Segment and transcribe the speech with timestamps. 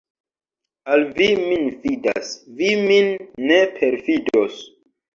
[0.95, 3.15] Al vi mi fidas, vi min
[3.53, 4.69] ne perfidos!